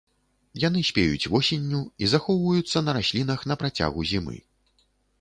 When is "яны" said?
0.63-0.81